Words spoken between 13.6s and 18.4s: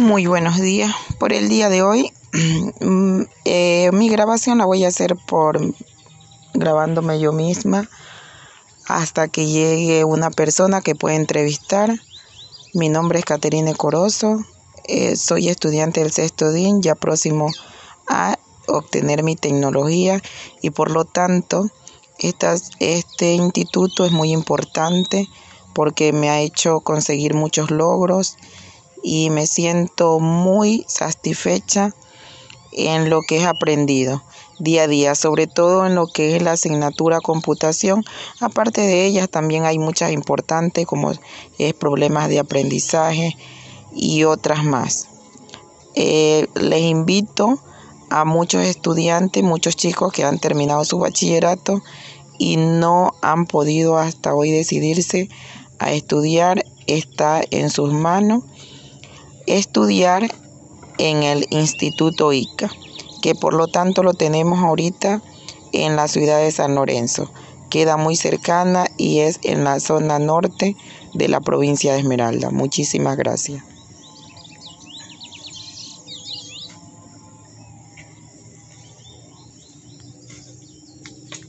Corozo. Eh, soy estudiante del sexto DIN, ya próximo a